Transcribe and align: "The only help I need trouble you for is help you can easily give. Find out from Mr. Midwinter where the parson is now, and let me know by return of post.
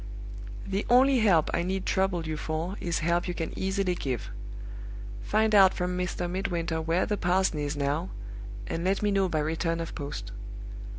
"The 0.65 0.83
only 0.89 1.19
help 1.19 1.51
I 1.53 1.61
need 1.61 1.85
trouble 1.85 2.25
you 2.25 2.35
for 2.35 2.75
is 2.81 2.97
help 3.05 3.27
you 3.27 3.35
can 3.35 3.53
easily 3.55 3.93
give. 3.93 4.31
Find 5.21 5.53
out 5.53 5.75
from 5.75 5.95
Mr. 5.95 6.27
Midwinter 6.27 6.81
where 6.81 7.05
the 7.05 7.17
parson 7.17 7.59
is 7.59 7.77
now, 7.77 8.09
and 8.65 8.83
let 8.83 9.03
me 9.03 9.11
know 9.11 9.29
by 9.29 9.41
return 9.41 9.79
of 9.79 9.93
post. 9.93 10.31